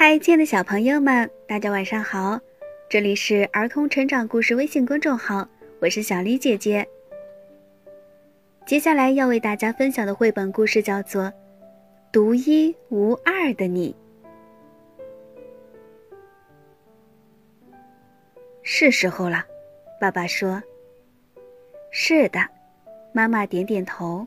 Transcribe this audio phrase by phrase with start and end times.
[0.00, 2.38] 嗨，亲爱的小朋友们，大家晚上好！
[2.88, 5.44] 这里是儿童成长故事微信公众号，
[5.80, 6.86] 我是小丽姐姐。
[8.64, 11.24] 接下来要为大家分享的绘本故事叫做
[12.12, 13.92] 《独一无二的你》。
[18.62, 19.44] 是时候了，
[20.00, 20.62] 爸爸说。
[21.90, 22.38] 是的，
[23.12, 24.24] 妈妈点点头。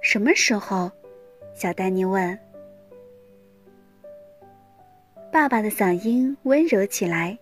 [0.00, 0.90] 什么时候？
[1.54, 2.47] 小丹尼问。
[5.30, 7.38] 爸爸的嗓音温柔起来。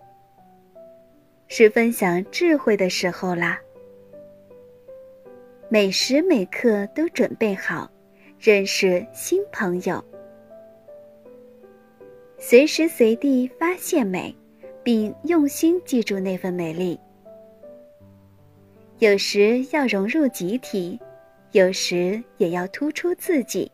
[1.47, 3.59] 是分享智慧的时候啦。
[5.69, 7.89] 每时每刻都准备好，
[8.39, 10.03] 认识新朋友。
[12.37, 14.35] 随时随地发现美，
[14.83, 16.99] 并用心记住那份美丽。
[18.99, 20.99] 有时要融入集体，
[21.51, 23.71] 有时也要突出自己。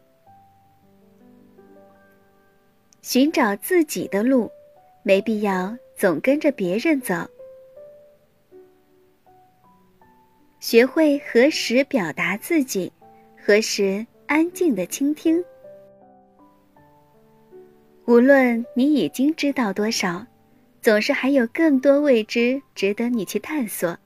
[3.03, 4.49] 寻找自己的路，
[5.03, 7.13] 没必要总跟着别人走。
[10.61, 12.89] 学会何时表达自己，
[13.45, 15.43] 何时安静的倾听。
[18.05, 20.25] 无论你已经知道多少，
[20.81, 23.97] 总是还有更多未知值得你去探索。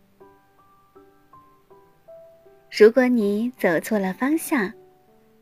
[2.76, 4.74] 如果你走错了方向，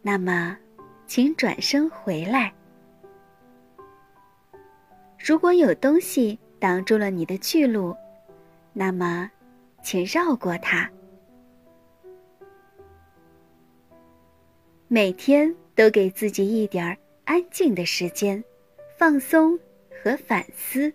[0.02, 0.58] 那么，
[1.08, 2.53] 请转身回来。
[5.28, 7.95] 如果有东西挡住了你的去路，
[8.73, 9.32] 那么，
[9.82, 10.88] 请绕过它。
[14.88, 18.44] 每天都给自己一点儿安静的时间，
[19.00, 19.59] 放松
[19.90, 20.94] 和反思。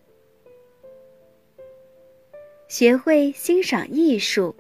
[2.69, 4.55] 学会欣赏艺术，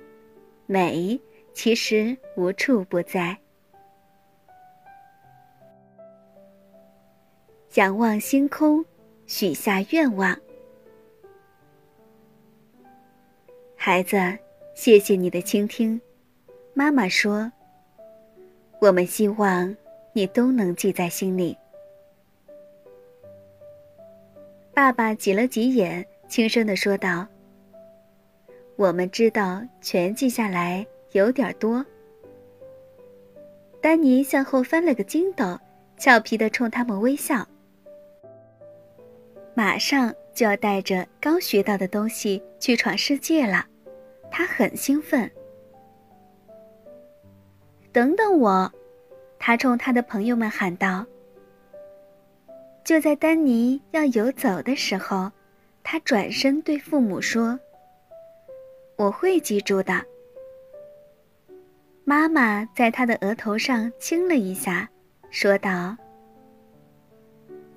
[0.66, 1.20] 美。
[1.52, 3.36] 其实无处不在。
[7.74, 8.84] 仰望星空，
[9.30, 10.36] 许下愿望。
[13.76, 14.16] 孩子，
[14.74, 15.98] 谢谢你的倾听。
[16.74, 17.50] 妈妈说
[18.82, 19.72] ：“我们希望
[20.12, 21.56] 你都能记在心里。”
[24.74, 27.24] 爸爸挤了挤眼，轻声的说道
[28.74, 31.86] ：“我们知道，全记下来。”有点多。
[33.80, 35.56] 丹尼向后翻了个筋斗，
[35.96, 37.46] 俏皮的冲他们微笑。
[39.54, 43.66] 马上就要带着刚学到的东西去闯世界了，
[44.30, 45.30] 他很兴奋。
[47.92, 48.72] 等等我，
[49.38, 51.04] 他冲他的朋友们喊道。
[52.84, 55.30] 就在丹尼要游走的时候，
[55.82, 57.58] 他转身对父母说
[58.96, 60.04] ：“我会记住的。”
[62.04, 64.88] 妈妈在他的额头上亲了一下，
[65.30, 65.96] 说道：“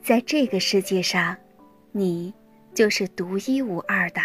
[0.02, 1.36] 在这个世界上，
[1.94, 2.34] 你
[2.74, 4.22] 就是独一无二的。”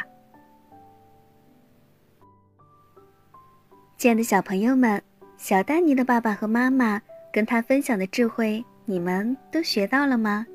[3.96, 5.00] 亲爱的小朋友们，
[5.36, 7.00] 小丹尼的爸爸和妈妈
[7.32, 10.46] 跟他分享的智慧，你们都学到了吗？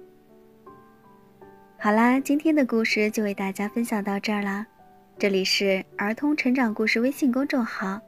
[1.78, 4.66] 好啦，今天的故事就为大家分享到这儿啦。
[5.18, 8.01] 这里是儿童成长故事微信公众号，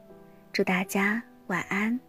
[0.52, 1.22] 祝大家。
[1.48, 2.05] 晚安。